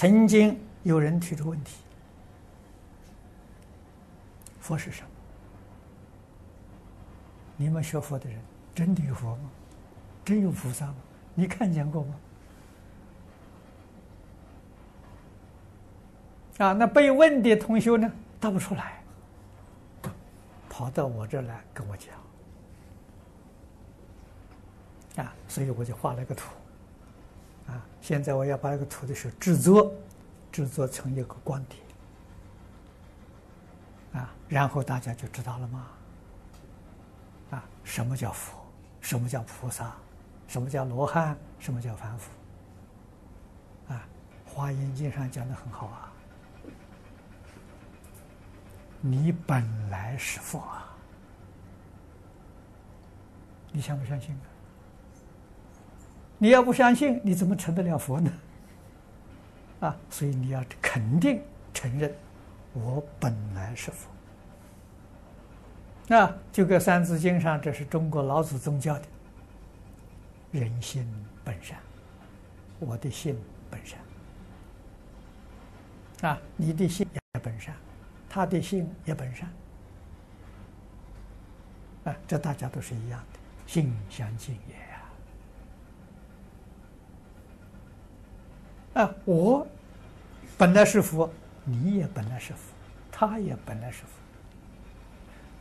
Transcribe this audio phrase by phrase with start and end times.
[0.00, 1.76] 曾经有人提出问题：
[4.58, 5.08] 佛是什么？
[7.58, 8.40] 你们学佛的人
[8.74, 9.50] 真的有佛吗？
[10.24, 10.94] 真有菩萨吗？
[11.34, 12.14] 你看见过吗？
[16.56, 18.10] 啊，那被问的同学呢，
[18.40, 19.02] 答不出来，
[20.70, 22.14] 跑到我这来跟我讲。
[25.26, 26.50] 啊，所以我就画了个图。
[28.00, 29.92] 现在我要把这个图的时候制作，
[30.50, 31.78] 制作成一个光碟。
[34.20, 35.86] 啊，然后大家就知道了吗？
[37.50, 38.58] 啊，什么叫佛？
[39.00, 39.94] 什么叫菩萨？
[40.48, 41.36] 什么叫罗汉？
[41.58, 42.30] 什么叫凡夫？
[43.88, 44.04] 啊，
[44.50, 46.12] 《华严经》上讲的很好啊。
[49.00, 50.94] 你本来是佛啊！
[53.72, 54.44] 你相不相信啊？
[56.42, 58.32] 你要不相信，你怎么成得了佛呢？
[59.80, 61.42] 啊，所以你要肯定
[61.74, 62.10] 承认，
[62.72, 64.10] 我本来是佛。
[66.08, 69.04] 那就跟《三字经》上，这是中国老祖宗教的，
[70.52, 71.06] 人心
[71.44, 71.78] 本善，
[72.78, 73.38] 我的心
[73.70, 74.00] 本善。
[76.30, 77.74] 啊，你的心也本善。
[78.30, 79.48] 他的心也本善，
[82.04, 85.02] 啊，这大家都是一样的，心相近也呀。
[89.24, 89.66] 我
[90.58, 91.30] 本来是佛，
[91.64, 92.58] 你也本来是佛，
[93.12, 94.08] 他也本来是佛。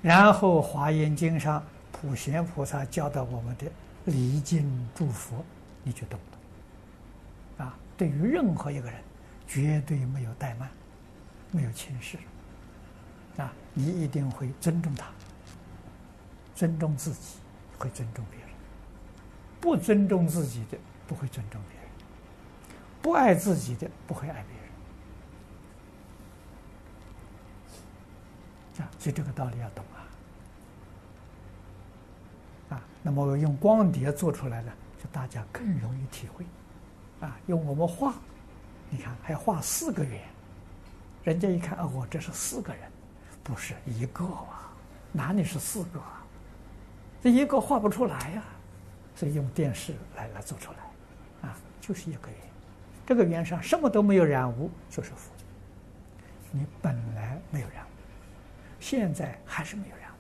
[0.02, 3.66] 然后《华严经》上普贤菩萨教导我们的
[4.06, 4.66] 礼敬
[4.96, 5.44] 诸佛，
[5.84, 7.66] 你就懂了。
[7.66, 9.00] 啊，对于任何一个人，
[9.46, 10.70] 绝对没有怠慢，
[11.52, 12.18] 没有轻视。
[13.38, 15.08] 啊，你一定会尊重他，
[16.56, 17.38] 尊重自己，
[17.78, 18.50] 会尊重别人；
[19.60, 21.79] 不尊重自己的，不会尊重别人；
[23.02, 24.56] 不爱自己的，不会爱别
[28.80, 28.86] 人。
[28.86, 29.84] 啊，所以这个道理要懂
[32.70, 32.76] 啊！
[32.76, 36.46] 啊，那么我用光碟做出来的，就大家更容易体会。
[37.22, 38.14] 啊，用我们画，
[38.90, 40.22] 你看还画四个圆，
[41.24, 42.90] 人家一看，哦，我这是四个人。
[43.44, 44.72] 不是一个啊，
[45.12, 46.24] 哪里是四个啊？
[47.22, 48.44] 这一个画不出来呀，
[49.16, 52.38] 所以用电视来来做出来，啊，就是一个圆，
[53.10, 55.32] 这个圆上什么都没有染污，就是佛。
[56.52, 57.90] 你本来没有染污，
[58.80, 60.12] 现在还是没有染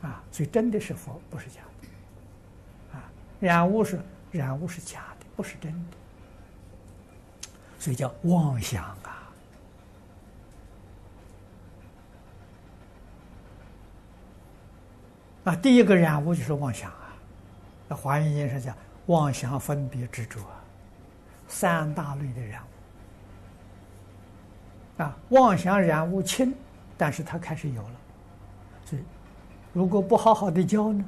[0.00, 1.88] 污，啊，所以真的是佛，不是假的，
[2.96, 3.10] 啊，
[3.40, 3.98] 染污是
[4.30, 5.96] 染污是假的，不是真的，
[7.80, 9.32] 所以叫妄想啊。
[15.46, 17.12] 啊，第一个染污就是妄想啊！
[17.88, 18.76] 那《华严经》上讲，
[19.06, 20.62] 妄想、分别、执着啊，
[21.48, 22.66] 三大类的染污。
[25.02, 26.54] 啊，妄想染污轻，
[26.96, 28.00] 但是它开始有了，
[28.84, 29.02] 所以
[29.72, 31.04] 如果不好好的教呢，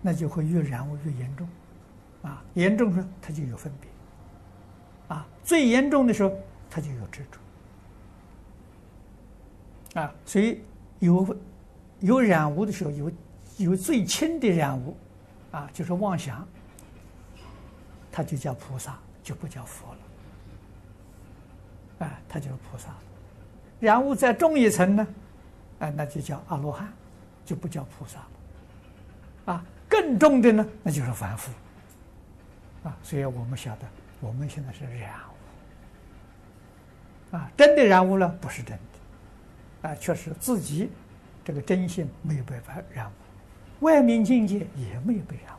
[0.00, 1.48] 那就会越染污越严重。
[2.22, 3.90] 啊，严重时它就有分别。
[5.16, 6.32] 啊，最严重的时候
[6.70, 7.24] 它就有执
[9.92, 10.00] 着。
[10.00, 10.62] 啊，所以
[10.98, 11.36] 有
[12.00, 13.10] 有染污的时候有。
[13.56, 14.96] 有最轻的染污，
[15.52, 16.44] 啊，就是妄想，
[18.14, 19.92] 他就叫菩萨，就不叫佛
[21.98, 22.06] 了。
[22.06, 22.90] 啊，他就是菩萨。
[23.80, 25.04] 然后再重一层呢，
[25.80, 26.92] 啊，那就叫阿罗汉，
[27.44, 28.28] 就不叫菩萨了。
[29.54, 31.50] 啊，更重的呢，那就是凡夫。
[32.84, 33.86] 啊，所以我们晓得，
[34.20, 35.18] 我们现在是染
[37.32, 37.36] 污。
[37.36, 39.88] 啊，真的染污了，不是真的。
[39.88, 40.88] 啊，确实自己
[41.44, 43.12] 这个真心没有办法染污。
[43.80, 45.53] 外面境界也没有被染，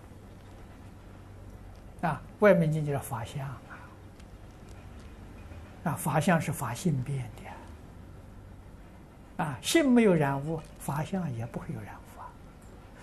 [2.05, 3.61] 啊，外面境界的法相啊，
[5.85, 7.29] 啊，法相是法性变
[9.37, 12.29] 的，啊，性没有染污，法相也不会有染污啊，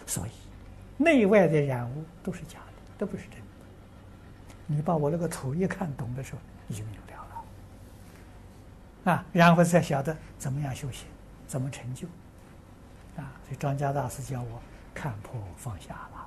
[0.06, 0.30] 所以
[0.96, 3.46] 内外的染污都是假的，都不是真的。
[4.66, 7.26] 你把我那个图一看懂的时候，你就明了
[9.04, 11.06] 了，啊，然后才晓得怎么样修行，
[11.46, 12.06] 怎么成就，
[13.16, 14.60] 啊，所以张家大师教我。
[14.94, 16.21] 看破放下了，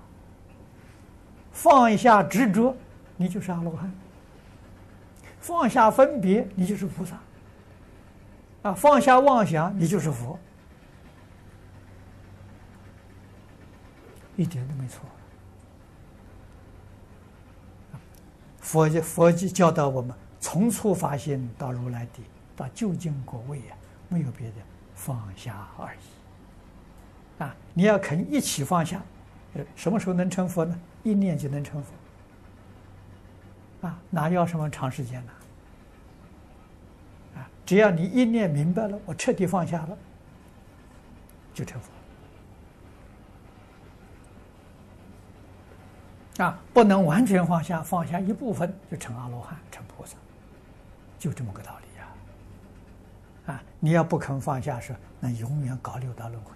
[1.55, 2.75] 放下执着，
[3.15, 3.89] 你就是阿罗汉；
[5.39, 7.15] 放下分别，你就是菩萨；
[8.61, 10.37] 啊，放下妄想，你就是佛，
[14.35, 15.05] 一点都没错。
[18.59, 22.21] 佛教佛教教导我们，从初发心到如来地，
[22.53, 23.77] 到究竟果位啊，
[24.09, 24.55] 没有别的，
[24.93, 27.43] 放下而已。
[27.43, 29.01] 啊，你要肯一起放下，
[29.75, 30.79] 什么时候能成佛呢？
[31.03, 31.93] 一念就能成佛。
[33.87, 35.31] 啊，哪要什么长时间呢？
[37.37, 39.97] 啊，只要你一念明白了，我彻底放下了，
[41.53, 41.91] 就成佛。
[46.43, 50.17] 啊，不能完全放下，放下一部分就成阿罗汉、成菩萨，
[51.17, 52.07] 就这么个道理呀！
[53.53, 56.51] 啊，你要不肯放下，是那永远搞六道轮回，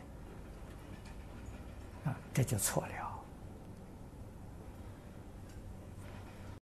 [2.06, 2.90] 啊，这就错了。